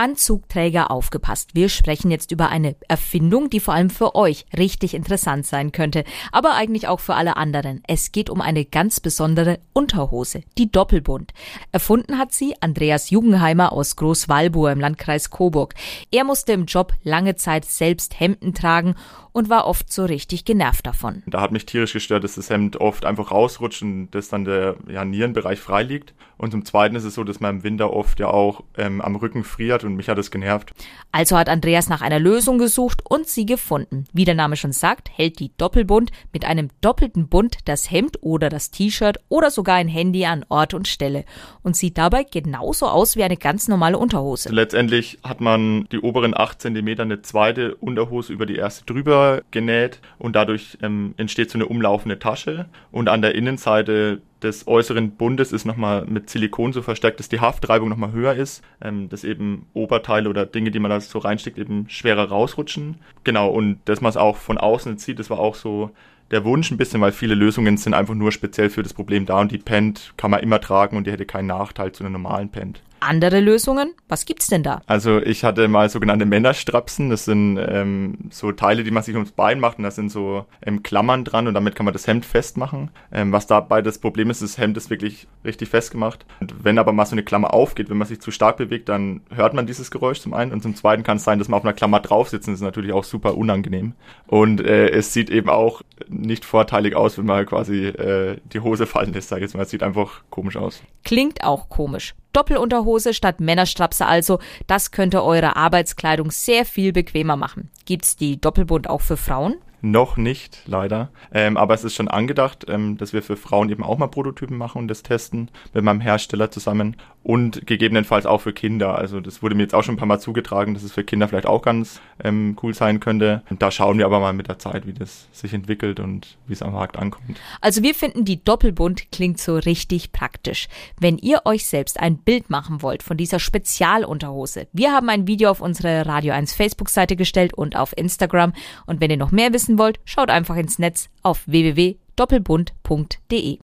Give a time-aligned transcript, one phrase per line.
[0.00, 1.50] Anzugträger aufgepasst.
[1.54, 6.04] Wir sprechen jetzt über eine Erfindung, die vor allem für euch richtig interessant sein könnte,
[6.32, 7.82] aber eigentlich auch für alle anderen.
[7.86, 11.34] Es geht um eine ganz besondere Unterhose, die Doppelbund.
[11.70, 15.74] Erfunden hat sie Andreas Jugendheimer aus Großwalburg im Landkreis Coburg.
[16.10, 18.94] Er musste im Job lange Zeit selbst Hemden tragen
[19.32, 21.22] und war oft so richtig genervt davon.
[21.26, 24.76] Da hat mich tierisch gestört, dass das Hemd oft einfach rausrutscht und dass dann der
[24.88, 26.14] ja, Nierenbereich frei liegt.
[26.36, 29.14] Und zum Zweiten ist es so, dass man im Winter oft ja auch ähm, am
[29.16, 30.72] Rücken friert und mich hat es genervt.
[31.12, 34.06] Also hat Andreas nach einer Lösung gesucht und sie gefunden.
[34.14, 38.48] Wie der Name schon sagt, hält die Doppelbund mit einem doppelten Bund das Hemd oder
[38.48, 41.26] das T-Shirt oder sogar ein Handy an Ort und Stelle
[41.62, 44.48] und sieht dabei genauso aus wie eine ganz normale Unterhose.
[44.50, 49.19] Letztendlich hat man die oberen 8 cm eine zweite Unterhose über die erste drüber
[49.50, 55.12] genäht und dadurch ähm, entsteht so eine umlaufende Tasche und an der Innenseite des äußeren
[55.12, 59.24] Bundes ist nochmal mit Silikon so verstärkt, dass die Haftreibung nochmal höher ist, ähm, dass
[59.24, 62.96] eben Oberteile oder Dinge, die man da so reinsteckt, eben schwerer rausrutschen.
[63.24, 65.90] Genau, und dass man es auch von außen sieht, das war auch so
[66.30, 69.40] der Wunsch ein bisschen, weil viele Lösungen sind einfach nur speziell für das Problem da
[69.40, 72.50] und die Pent kann man immer tragen und die hätte keinen Nachteil zu einer normalen
[72.50, 73.92] Pent andere Lösungen?
[74.08, 74.82] Was gibt's denn da?
[74.86, 77.10] Also ich hatte mal sogenannte Männerstrapsen.
[77.10, 80.46] Das sind ähm, so Teile, die man sich ums Bein macht und da sind so
[80.64, 82.90] ähm, Klammern dran und damit kann man das Hemd festmachen.
[83.12, 86.26] Ähm, was dabei das Problem ist, das Hemd ist wirklich richtig festgemacht.
[86.40, 89.20] Und wenn aber mal so eine Klammer aufgeht, wenn man sich zu stark bewegt, dann
[89.30, 91.64] hört man dieses Geräusch zum einen und zum zweiten kann es sein, dass man auf
[91.64, 92.48] einer Klammer drauf sitzt.
[92.48, 93.94] Das ist natürlich auch super unangenehm.
[94.26, 98.86] Und äh, es sieht eben auch nicht vorteilig aus, wenn man quasi äh, die Hose
[98.86, 99.62] fallen lässt, sag ich jetzt mal.
[99.62, 100.82] Es sieht einfach komisch aus.
[101.04, 102.14] Klingt auch komisch.
[102.32, 107.70] Doppelunterhose statt Männerstrapse also, das könnte eure Arbeitskleidung sehr viel bequemer machen.
[107.86, 109.56] Gibt's die Doppelbund auch für Frauen?
[109.82, 111.10] Noch nicht, leider.
[111.32, 114.56] Ähm, aber es ist schon angedacht, ähm, dass wir für Frauen eben auch mal Prototypen
[114.56, 118.96] machen und das testen mit meinem Hersteller zusammen und gegebenenfalls auch für Kinder.
[118.96, 121.28] Also das wurde mir jetzt auch schon ein paar Mal zugetragen, dass es für Kinder
[121.28, 123.42] vielleicht auch ganz ähm, cool sein könnte.
[123.50, 126.54] Und da schauen wir aber mal mit der Zeit, wie das sich entwickelt und wie
[126.54, 127.38] es am Markt ankommt.
[127.60, 130.68] Also wir finden, die Doppelbund klingt so richtig praktisch.
[130.98, 135.50] Wenn ihr euch selbst ein Bild machen wollt von dieser Spezialunterhose, wir haben ein Video
[135.50, 138.54] auf unsere Radio 1 Facebook-Seite gestellt und auf Instagram.
[138.86, 143.58] Und wenn ihr noch mehr wissen wollt, schaut einfach ins Netz auf www.doppelbund.de.